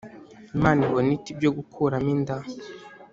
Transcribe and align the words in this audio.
Imana 0.55 0.79
ibona 0.87 1.09
ite 1.17 1.29
ibyo 1.33 1.49
gukuramo 1.57 2.09
inda 2.15 2.35